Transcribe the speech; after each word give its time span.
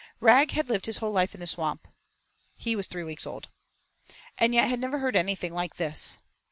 Rag 0.19 0.49
had 0.53 0.67
lived 0.67 0.87
his 0.87 0.97
whole 0.97 1.11
life 1.11 1.35
in 1.35 1.39
the 1.39 1.45
Swamp 1.45 1.87
(he 2.57 2.75
was 2.75 2.87
three 2.87 3.03
weeks 3.03 3.27
old) 3.27 3.51
and 4.39 4.51
yet 4.51 4.67
had 4.67 4.79
never 4.79 4.97
heard 4.97 5.15
anything 5.15 5.53
like 5.53 5.75
this. 5.75 6.17